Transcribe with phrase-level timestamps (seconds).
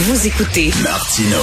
[0.00, 1.38] Vous écoutez Martino.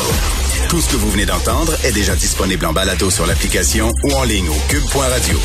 [0.69, 4.23] Tout ce que vous venez d'entendre est déjà disponible en balado sur l'application ou en
[4.23, 5.37] ligne au cube.radio.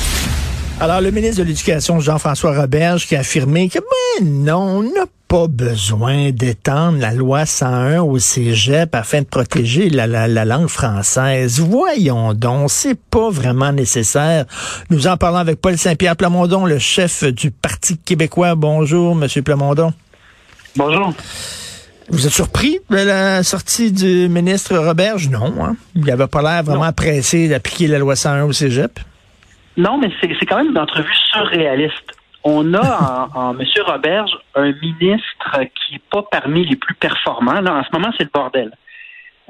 [0.78, 5.06] Alors, le ministre de l'Éducation, Jean-François Roberge, qui a affirmé que, ben non, on n'a
[5.26, 10.68] pas besoin d'étendre la loi 101 au cégep afin de protéger la, la, la, langue
[10.68, 11.58] française.
[11.58, 14.44] Voyons donc, c'est pas vraiment nécessaire.
[14.88, 18.54] Nous en parlons avec Paul Saint-Pierre Plamondon, le chef du Parti québécois.
[18.54, 19.92] Bonjour, Monsieur Plamondon.
[20.76, 21.12] Bonjour.
[22.10, 25.28] Vous êtes surpris de la sortie du ministre Roberge?
[25.28, 25.76] Non, hein?
[25.94, 26.92] Il n'avait pas l'air vraiment non.
[26.92, 28.98] pressé d'appliquer la loi 101 au cégep.
[29.76, 32.12] Non, mais c'est quand même une entrevue surréaliste.
[32.42, 33.64] On a en, en M.
[33.86, 37.60] Roberge un ministre qui n'est pas parmi les plus performants.
[37.60, 38.72] Là, en ce moment, c'est le bordel.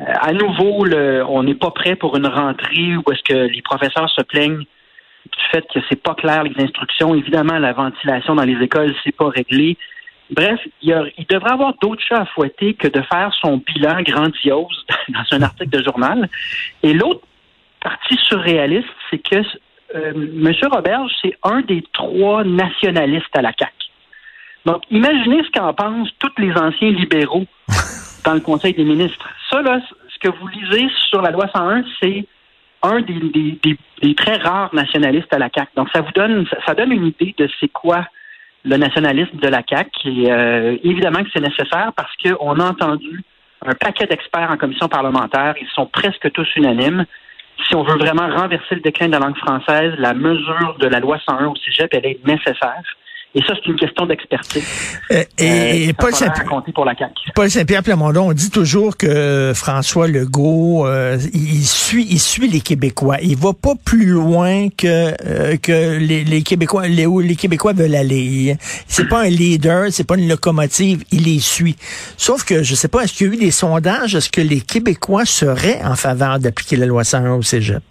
[0.00, 3.62] Euh, à nouveau, le, on n'est pas prêt pour une rentrée où est-ce que les
[3.62, 4.64] professeurs se plaignent
[5.26, 7.14] du fait que c'est pas clair les instructions.
[7.14, 9.76] Évidemment, la ventilation dans les écoles, c'est pas réglé.
[10.30, 14.02] Bref, il, a, il devrait avoir d'autres chats à fouetter que de faire son bilan
[14.02, 16.28] grandiose dans un article de journal.
[16.82, 17.22] Et l'autre
[17.80, 19.42] partie surréaliste, c'est que
[19.94, 20.52] euh, M.
[20.70, 23.72] Roberge, c'est un des trois nationalistes à la CAQ.
[24.66, 27.46] Donc, imaginez ce qu'en pensent tous les anciens libéraux
[28.24, 29.28] dans le Conseil des ministres.
[29.50, 32.26] Ça, là, ce que vous lisez sur la loi 101, c'est
[32.82, 35.70] un des, des, des, des, très rares nationalistes à la CAQ.
[35.76, 38.06] Donc, ça vous donne, ça donne une idée de c'est quoi
[38.64, 39.90] le nationalisme de la CAQ.
[40.04, 43.22] Et euh, évidemment que c'est nécessaire parce qu'on a entendu
[43.64, 45.54] un paquet d'experts en commission parlementaire.
[45.60, 47.04] Ils sont presque tous unanimes
[47.68, 51.00] si on veut vraiment renverser le déclin de la langue française, la mesure de la
[51.00, 52.82] loi 101 au cégep, elle est nécessaire.
[53.32, 54.64] Et ça, c'est une question d'expertise.
[55.12, 57.30] Euh, et, euh, CAQ.
[57.32, 62.60] Paul Saint-Pierre Plamondon, on dit toujours que François Legault, euh, il suit, il suit les
[62.60, 63.18] Québécois.
[63.22, 67.72] Il va pas plus loin que euh, que les, les Québécois, les, où les Québécois
[67.72, 68.56] veulent aller.
[68.88, 71.76] C'est pas un leader, c'est pas une locomotive, il les suit.
[72.16, 74.60] Sauf que je sais pas, est-ce qu'il y a eu des sondages, est-ce que les
[74.60, 77.84] Québécois seraient en faveur d'appliquer la loi 101 au Cégep?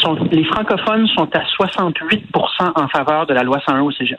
[0.00, 4.18] Sont, les francophones sont à 68% en faveur de la loi 101 au Cégep.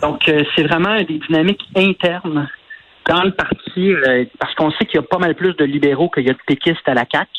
[0.00, 2.48] Donc, euh, c'est vraiment des dynamiques internes
[3.06, 6.08] dans le parti, euh, parce qu'on sait qu'il y a pas mal plus de libéraux
[6.08, 7.30] qu'il y a de péquistes à la CAQ.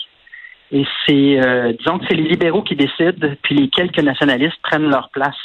[0.72, 4.90] Et c'est, euh, disons que c'est les libéraux qui décident, puis les quelques nationalistes prennent
[4.90, 5.36] leur place,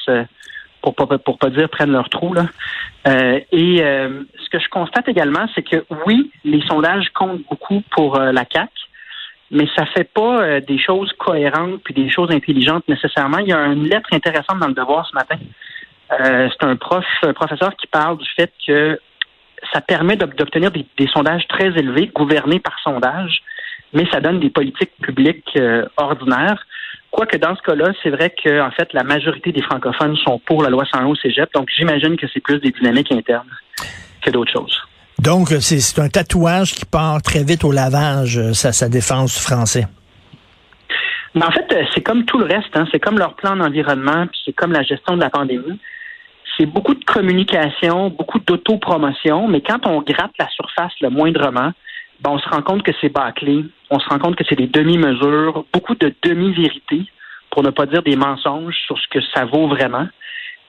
[0.82, 2.46] pour pas pour pas dire prennent leur trou là.
[3.04, 8.44] et ce que je constate également, c'est que oui, les sondages comptent beaucoup pour la
[8.50, 8.70] CAQ,
[9.50, 13.38] mais ça fait pas des choses cohérentes puis des choses intelligentes nécessairement.
[13.38, 15.36] Il y a une lettre intéressante dans le Devoir ce matin
[16.12, 18.98] euh, c'est un prof, un professeur qui parle du fait que
[19.72, 23.42] ça permet d'obtenir des, des, sondages très élevés, gouvernés par sondage,
[23.92, 26.66] mais ça donne des politiques publiques euh, ordinaires.
[27.10, 30.62] Quoique dans ce cas-là, c'est vrai que en fait la majorité des francophones sont pour
[30.62, 33.50] la loi 101 au Cégep, donc j'imagine que c'est plus des dynamiques internes
[34.22, 34.80] que d'autres choses.
[35.18, 39.86] Donc c'est un tatouage qui part très vite au lavage, ça, sa défense du français.
[41.34, 42.86] Mais en fait, c'est comme tout le reste, hein.
[42.90, 45.78] c'est comme leur plan d'environnement, puis c'est comme la gestion de la pandémie
[46.56, 51.72] c'est beaucoup de communication, beaucoup d'autopromotion, mais quand on gratte la surface le moindrement,
[52.20, 54.66] ben on se rend compte que c'est bâclé, on se rend compte que c'est des
[54.66, 57.06] demi-mesures, beaucoup de demi-vérités,
[57.50, 60.06] pour ne pas dire des mensonges sur ce que ça vaut vraiment.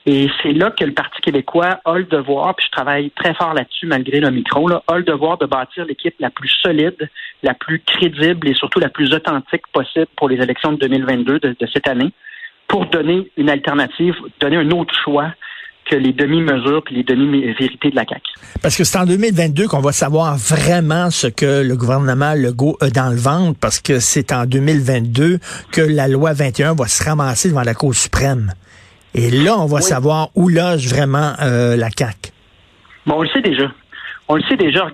[0.07, 3.53] Et c'est là que le Parti québécois a le devoir, puis je travaille très fort
[3.53, 7.07] là-dessus malgré le micro, là, a le devoir de bâtir l'équipe la plus solide,
[7.43, 11.55] la plus crédible et surtout la plus authentique possible pour les élections de 2022 de,
[11.59, 12.11] de cette année,
[12.67, 15.33] pour donner une alternative, donner un autre choix
[15.89, 18.21] que les demi-mesures puis les demi-vérités de la CAQ.
[18.61, 22.89] Parce que c'est en 2022 qu'on va savoir vraiment ce que le gouvernement Legault a
[22.89, 25.39] dans le ventre, parce que c'est en 2022
[25.71, 28.53] que la loi 21 va se ramasser devant la Cour suprême.
[29.13, 29.83] Et là, on va oui.
[29.83, 32.31] savoir où loge vraiment euh, la CAQ.
[33.05, 33.71] Bon, on le sait déjà.
[34.27, 34.85] On le sait déjà.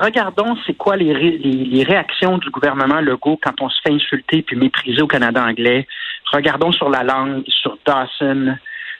[0.00, 4.56] regardons c'est quoi les, les, réactions du gouvernement Legault quand on se fait insulter puis
[4.56, 5.88] mépriser au Canada anglais.
[6.32, 8.56] Regardons sur la langue, sur Dawson,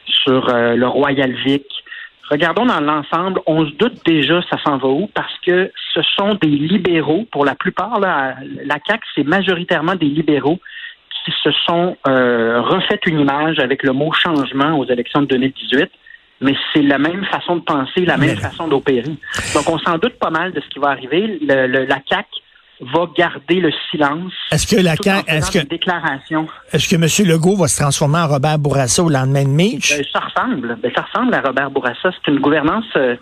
[0.06, 1.64] sur euh, le Royal Vic.
[2.30, 6.34] Regardons dans l'ensemble, on se doute déjà ça s'en va où parce que ce sont
[6.34, 10.58] des libéraux, pour la plupart, là, la CAQ, c'est majoritairement des libéraux
[11.24, 15.90] qui se sont euh, refait une image avec le mot changement aux élections de 2018
[16.40, 19.16] mais c'est la même façon de penser, la même façon d'opérer.
[19.54, 21.38] Donc, on s'en doute pas mal de ce qui va arriver.
[21.40, 22.26] la CAC
[22.92, 24.32] va garder le silence.
[24.50, 26.46] Est-ce que la est-ce que déclaration.
[26.72, 27.28] Est-ce que M.
[27.28, 29.96] Legault va se transformer en Robert Bourassa au lendemain de Mitch?
[29.96, 30.76] Ben, ça ressemble.
[30.82, 32.10] Ben, ça ressemble à Robert Bourassa.
[32.12, 33.16] C'est une gouvernance euh,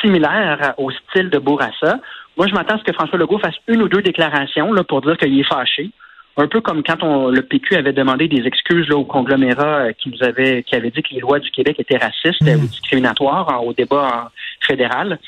[0.00, 1.98] similaire au style de Bourassa.
[2.36, 5.00] Moi, je m'attends à ce que François Legault fasse une ou deux déclarations là, pour
[5.02, 5.90] dire qu'il est fâché
[6.38, 9.92] un peu comme quand on, le PQ avait demandé des excuses là, au conglomérat euh,
[9.92, 12.62] qui nous avait qui avait dit que les lois du Québec étaient racistes mmh.
[12.62, 15.18] ou discriminatoires au débat fédéral.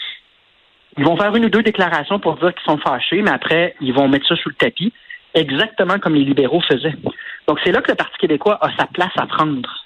[0.98, 3.92] Ils vont faire une ou deux déclarations pour dire qu'ils sont fâchés, mais après, ils
[3.92, 4.92] vont mettre ça sous le tapis,
[5.34, 6.96] exactement comme les libéraux faisaient.
[7.46, 9.84] Donc, c'est là que le Parti québécois a sa place à prendre.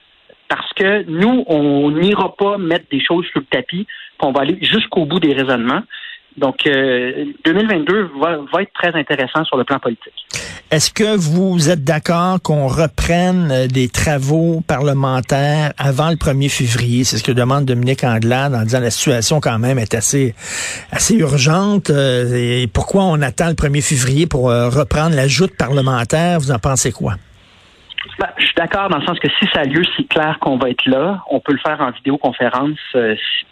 [0.49, 4.43] Parce que nous, on n'ira pas mettre des choses sous le tapis, puis on va
[4.43, 5.83] aller jusqu'au bout des raisonnements.
[6.37, 10.13] Donc, 2022 euh, va, va, être très intéressant sur le plan politique.
[10.71, 17.05] Est-ce que vous êtes d'accord qu'on reprenne euh, des travaux parlementaires avant le 1er février?
[17.05, 20.35] C'est ce que demande Dominique Anglade en disant la situation quand même est assez,
[20.91, 21.91] assez urgente.
[21.91, 26.41] Euh, et pourquoi on attend le 1er février pour reprendre la joute parlementaire?
[26.41, 27.15] Vous en pensez quoi?
[28.19, 30.57] Ben, je suis d'accord dans le sens que si ça a lieu, c'est clair qu'on
[30.57, 31.23] va être là.
[31.31, 32.79] On peut le faire en vidéoconférence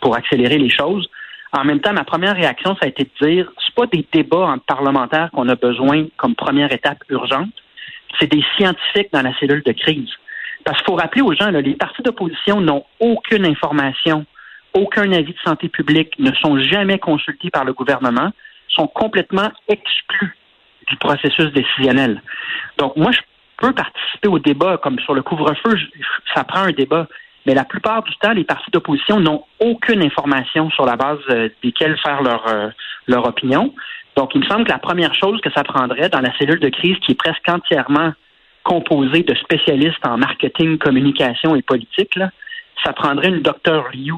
[0.00, 1.08] pour accélérer les choses.
[1.52, 4.46] En même temps, ma première réaction, ça a été de dire, c'est pas des débats
[4.46, 7.52] en parlementaires qu'on a besoin comme première étape urgente,
[8.18, 10.10] c'est des scientifiques dans la cellule de crise.
[10.64, 14.24] Parce qu'il faut rappeler aux gens, là, les partis d'opposition n'ont aucune information,
[14.74, 18.32] aucun avis de santé publique, ne sont jamais consultés par le gouvernement,
[18.68, 20.36] sont complètement exclus
[20.88, 22.22] du processus décisionnel.
[22.78, 23.20] Donc, moi, je
[23.58, 25.78] peux participer au débat, comme sur le couvre-feu,
[26.34, 27.06] ça prend un débat.
[27.46, 31.48] Mais la plupart du temps, les partis d'opposition n'ont aucune information sur la base euh,
[31.62, 32.68] desquelles faire leur, euh,
[33.06, 33.74] leur opinion.
[34.16, 36.68] Donc, il me semble que la première chose que ça prendrait dans la cellule de
[36.68, 38.12] crise, qui est presque entièrement
[38.62, 42.18] composée de spécialistes en marketing, communication et politique,
[42.84, 44.14] ça prendrait une docteur Liu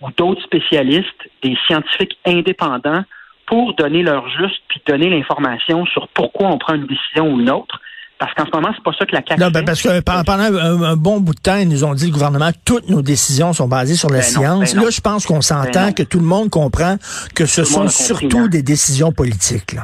[0.00, 3.04] ou d'autres spécialistes, des scientifiques indépendants,
[3.46, 7.50] pour donner leur juste puis donner l'information sur pourquoi on prend une décision ou une
[7.50, 7.80] autre.
[8.24, 10.44] Parce qu'en ce moment, c'est pas ça que la CAQ Non, ben parce que pendant
[10.44, 13.68] un, bon bout de temps, ils nous ont dit, le gouvernement, toutes nos décisions sont
[13.68, 14.74] basées sur la ben science.
[14.74, 16.96] Ben là, je pense qu'on s'entend que tout le monde comprend
[17.34, 19.76] que ce sont surtout des décisions politiques.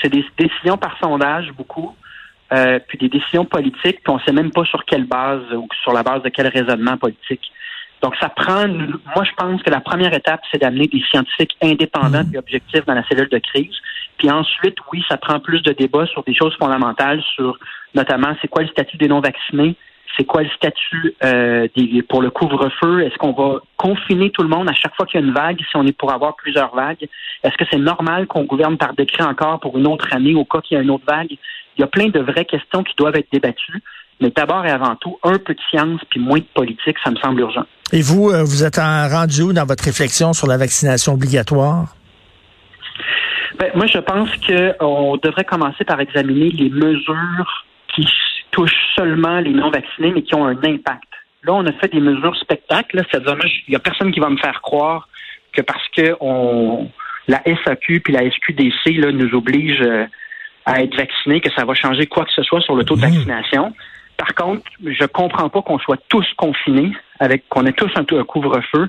[0.00, 1.94] C'est des décisions par sondage, beaucoup.
[2.54, 5.92] Euh, puis des décisions politiques, puis on sait même pas sur quelle base ou sur
[5.92, 7.52] la base de quel raisonnement politique.
[8.00, 8.66] Donc, ça prend.
[8.66, 12.34] Moi, je pense que la première étape, c'est d'amener des scientifiques indépendants mmh.
[12.34, 13.76] et objectifs dans la cellule de crise.
[14.18, 17.56] Puis ensuite, oui, ça prend plus de débats sur des choses fondamentales, sur
[17.94, 19.76] notamment c'est quoi le statut des non-vaccinés,
[20.16, 24.48] c'est quoi le statut euh, des, pour le couvre-feu, est-ce qu'on va confiner tout le
[24.48, 26.74] monde à chaque fois qu'il y a une vague, si on est pour avoir plusieurs
[26.74, 27.06] vagues,
[27.44, 30.60] est-ce que c'est normal qu'on gouverne par décret encore pour une autre année au cas
[30.60, 31.30] qu'il y a une autre vague?
[31.30, 33.82] Il y a plein de vraies questions qui doivent être débattues.
[34.20, 37.16] Mais d'abord et avant tout, un peu de science puis moins de politique, ça me
[37.16, 37.62] semble urgent.
[37.92, 41.94] Et vous, euh, vous êtes en rendu où dans votre réflexion sur la vaccination obligatoire?
[43.58, 48.06] Ben, moi, je pense qu'on devrait commencer par examiner les mesures qui
[48.50, 51.04] touchent seulement les non-vaccinés, mais qui ont un impact.
[51.44, 54.36] Là, on a fait des mesures spectacles, c'est-à-dire, il n'y a personne qui va me
[54.36, 55.08] faire croire
[55.52, 56.90] que parce que on,
[57.28, 60.06] la SAQ puis la SQDC là, nous obligent euh,
[60.64, 63.00] à être vaccinés, que ça va changer quoi que ce soit sur le taux de
[63.00, 63.10] mmh.
[63.10, 63.74] vaccination.
[64.16, 68.24] Par contre, je comprends pas qu'on soit tous confinés, avec qu'on ait tous un, un
[68.24, 68.88] couvre-feu,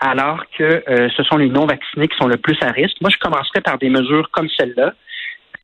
[0.00, 2.96] alors que euh, ce sont les non-vaccinés qui sont le plus à risque.
[3.00, 4.94] Moi, je commencerai par des mesures comme celle-là.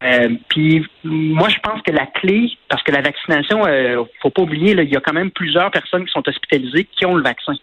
[0.03, 4.43] Euh, puis moi, je pense que la clé, parce que la vaccination, euh, faut pas
[4.43, 7.55] oublier, il y a quand même plusieurs personnes qui sont hospitalisées qui ont le vaccin.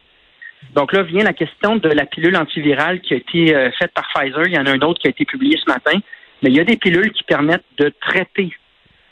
[0.74, 4.08] Donc là vient la question de la pilule antivirale qui a été euh, faite par
[4.14, 4.48] Pfizer.
[4.48, 6.00] Il y en a un autre qui a été publié ce matin.
[6.42, 8.54] Mais il y a des pilules qui permettent de traiter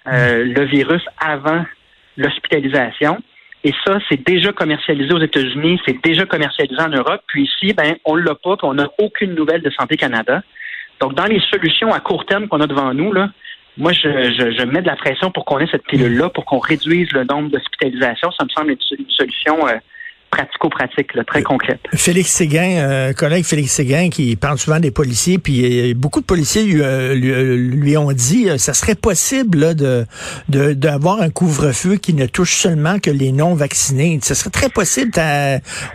[0.05, 1.65] le virus avant
[2.15, 3.17] l'hospitalisation.
[3.67, 7.21] Et ça, c'est déjà commercialisé aux États-Unis, c'est déjà commercialisé en Europe.
[7.27, 10.41] Puis ici, ben, on l'a pas, puis on n'a aucune nouvelle de Santé Canada.
[11.01, 13.29] Donc, dans les solutions à court terme qu'on a devant nous, là,
[13.75, 14.07] moi, je,
[14.57, 17.50] je, mets de la pression pour qu'on ait cette pilule-là, pour qu'on réduise le nombre
[17.50, 18.31] d'hospitalisations.
[18.39, 19.74] Ça me semble une solution euh,
[20.29, 21.79] pratico-pratique, très concrète.
[21.93, 26.25] Félix Séguin, euh, collègue Félix Séguin, qui parle souvent des policiers, puis euh, beaucoup de
[26.25, 30.05] policiers lui, euh, lui, ont dit ça serait possible là, de
[30.50, 34.19] d'avoir un couvre-feu qui ne touche seulement que les non-vaccinés.
[34.22, 35.12] Ce serait très possible.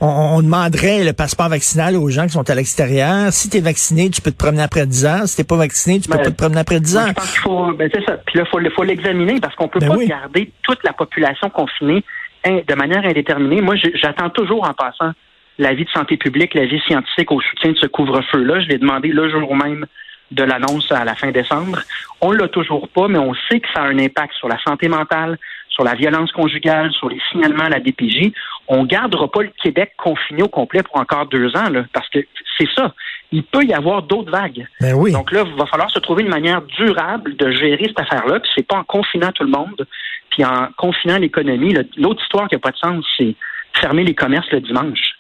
[0.01, 3.33] On, demanderait le passeport vaccinal aux gens qui sont à l'extérieur.
[3.33, 5.27] Si tu es vacciné, tu peux te promener après 10 ans.
[5.27, 7.07] Si t'es pas vacciné, tu peux ben, pas te promener après 10 ans.
[7.09, 8.19] Je pense qu'il faut, ben c'est ça.
[8.27, 12.03] Puis là, faut, faut l'examiner parce qu'on peut ben pas garder toute la population confinée
[12.45, 13.61] de manière indéterminée.
[13.61, 15.13] Moi, j'attends toujours en passant
[15.59, 18.61] l'avis de santé publique, l'avis scientifique au soutien de ce couvre-feu-là.
[18.61, 19.87] Je l'ai demandé le jour même
[20.31, 21.81] de l'annonce à la fin décembre.
[22.21, 24.89] On l'a toujours pas, mais on sait que ça a un impact sur la santé
[24.89, 28.33] mentale, sur la violence conjugale, sur les signalements à la DPJ.
[28.69, 32.21] On gardera pas le Québec confiné au complet pour encore deux ans, là, parce que
[32.59, 32.95] c'est ça.
[33.33, 34.67] Il peut y avoir d'autres vagues.
[34.81, 35.13] Ben oui.
[35.13, 38.41] Donc là, il va falloir se trouver une manière durable de gérer cette affaire-là.
[38.41, 39.87] Puis c'est pas en confinant tout le monde,
[40.31, 41.75] puis en confinant l'économie.
[41.97, 43.35] L'autre histoire qui n'a pas de sens, c'est
[43.81, 45.15] fermer les commerces le dimanche.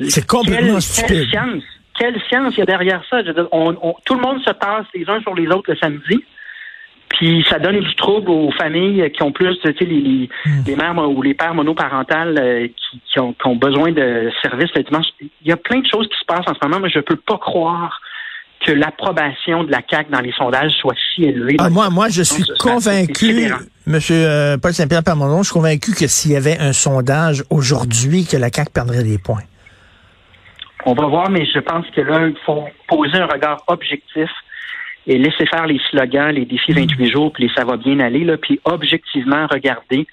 [0.00, 1.08] C'est complètement stupide.
[1.08, 1.62] Quelle science,
[1.98, 3.22] quelle science il y a derrière ça?
[3.24, 6.24] tout le monde se passe les uns sur les autres le samedi.
[7.08, 10.62] Puis ça donne du trouble aux familles qui ont plus, tu sais, les, hmm.
[10.66, 12.68] les, mères ou les pères monoparentales euh,
[13.12, 15.06] qui, ont, besoin de services le dimanche.
[15.20, 17.16] Il y a plein de choses qui se passent en ce moment, mais je peux
[17.16, 18.00] pas croire
[18.64, 21.56] que l'approbation de la CAQ dans les sondages soit si élevée.
[21.58, 23.50] Ah, moi, moi, je suis convaincu,
[23.86, 28.26] Monsieur euh, Paul Saint-Pierre Parmondon, je suis convaincu que s'il y avait un sondage aujourd'hui,
[28.26, 29.44] que la CAQ perdrait des points.
[30.84, 34.28] On va voir, mais je pense que là, il faut poser un regard objectif
[35.06, 37.06] et laisser faire les slogans, les défis 28 mm.
[37.06, 40.06] jours, puis ça va bien aller, là, puis objectivement regarder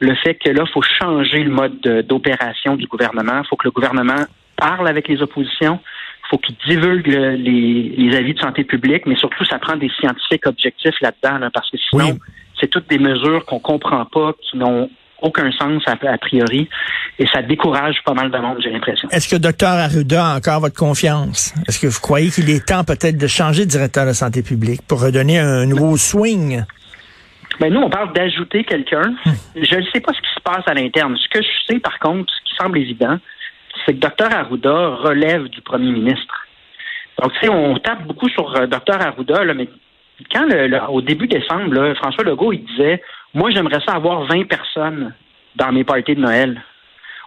[0.00, 3.42] le fait que là, il faut changer le mode d'opération du gouvernement.
[3.42, 4.24] Il faut que le gouvernement
[4.56, 5.78] parle avec les oppositions.
[6.24, 10.46] Il faut qu'il divulgue les, avis de santé publique, mais surtout, ça prend des scientifiques
[10.46, 12.18] objectifs là-dedans, parce que sinon,
[12.58, 14.88] c'est toutes des mesures qu'on comprend pas, qui n'ont
[15.22, 16.68] aucun sens a, priori
[17.18, 19.08] et ça décourage pas mal de monde, j'ai l'impression.
[19.10, 21.54] Est-ce que Dr Arruda a encore votre confiance?
[21.68, 24.80] Est-ce que vous croyez qu'il est temps peut-être de changer de directeur de santé publique
[24.88, 26.62] pour redonner un nouveau swing?
[27.58, 29.14] Ben nous, on parle d'ajouter quelqu'un.
[29.26, 29.32] Hmm.
[29.54, 31.16] Je ne sais pas ce qui se passe à l'interne.
[31.16, 33.18] Ce que je sais, par contre, ce qui semble évident,
[33.84, 36.46] c'est que Dr Arruda relève du premier ministre.
[37.20, 39.68] Donc, tu sais, on tape beaucoup sur euh, Dr Arruda, là, mais
[40.32, 40.46] quand,
[40.88, 43.02] au début décembre, François Legault, il disait
[43.34, 45.14] moi, j'aimerais ça avoir 20 personnes
[45.56, 46.62] dans mes parties de Noël.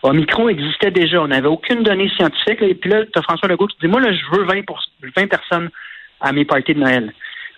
[0.04, 1.22] Omicron existait déjà.
[1.22, 2.62] On n'avait aucune donnée scientifique.
[2.62, 4.82] et puis là, tu as François Legault qui dit Moi, là, je veux 20, pour,
[5.16, 5.70] 20 personnes
[6.20, 7.14] à mes parties de Noël.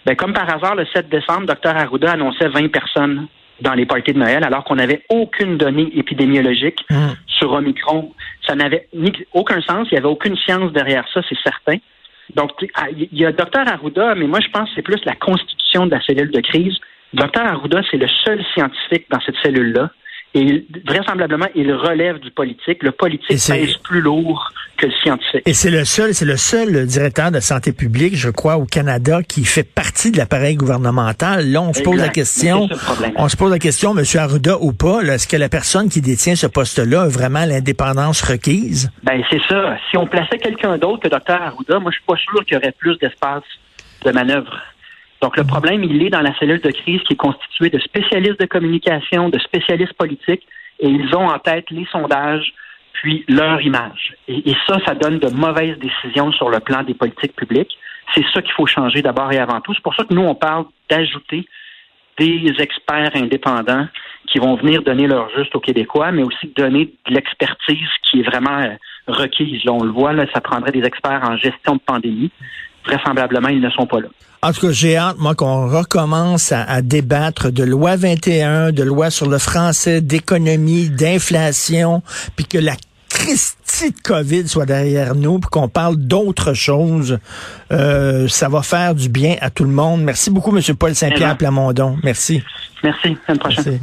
[0.06, 3.28] Ben, comme par hasard, le 7 décembre, Dr Arruda annonçait 20 personnes
[3.62, 6.96] dans les parties de Noël, alors qu'on n'avait aucune donnée épidémiologique mmh.
[7.26, 8.14] sur Omicron.
[8.46, 8.88] Ça n'avait
[9.34, 9.88] aucun sens.
[9.90, 11.78] Il n'y avait aucune science derrière ça, c'est certain.
[12.36, 15.16] Donc, ah, il y a Dr Arruda, mais moi, je pense que c'est plus la
[15.16, 16.78] constitution de la cellule de crise
[17.14, 19.90] Docteur Arruda, c'est le seul scientifique dans cette cellule-là.
[20.38, 22.84] Et vraisemblablement, il relève du politique.
[22.84, 25.44] Le politique pèse plus lourd que le scientifique.
[25.46, 29.24] Et c'est le seul, c'est le seul directeur de santé publique, je crois, au Canada,
[29.24, 31.50] qui fait partie de l'appareil gouvernemental.
[31.50, 32.68] Là, on se pose la question,
[33.16, 34.04] on se pose la question, M.
[34.20, 38.92] Arruda ou pas, est-ce que la personne qui détient ce poste-là a vraiment l'indépendance requise?
[39.04, 39.78] Ben, c'est ça.
[39.90, 42.58] Si on plaçait quelqu'un d'autre que Dr Arruda, moi, je suis pas sûr qu'il y
[42.58, 43.44] aurait plus d'espace
[44.04, 44.52] de manœuvre.
[45.22, 48.40] Donc, le problème, il est dans la cellule de crise qui est constituée de spécialistes
[48.40, 50.46] de communication, de spécialistes politiques,
[50.80, 52.54] et ils ont en tête les sondages,
[52.94, 54.14] puis leur image.
[54.28, 57.78] Et, ça, ça donne de mauvaises décisions sur le plan des politiques publiques.
[58.14, 59.74] C'est ça qu'il faut changer d'abord et avant tout.
[59.74, 61.46] C'est pour ça que nous, on parle d'ajouter
[62.18, 63.88] des experts indépendants
[64.28, 68.24] qui vont venir donner leur juste aux Québécois, mais aussi donner de l'expertise qui est
[68.24, 68.76] vraiment euh,
[69.08, 69.64] requise.
[69.66, 72.32] Là, on le voit, là, ça prendrait des experts en gestion de pandémie
[72.86, 74.08] vraisemblablement, ils ne sont pas là.
[74.42, 79.10] En tout cas, j'ai hâte, moi, qu'on recommence à, débattre de loi 21, de loi
[79.10, 82.04] sur le français, d'économie, d'inflation,
[82.36, 82.76] puis que la
[83.10, 87.18] Christie de COVID soit derrière nous, puis qu'on parle d'autres choses.
[87.72, 90.04] Euh, ça va faire du bien à tout le monde.
[90.04, 90.62] Merci beaucoup, M.
[90.76, 91.98] Paul Saint-Pierre Plamondon.
[92.04, 92.44] Merci.
[92.84, 93.18] Merci.
[93.28, 93.80] À la prochaine.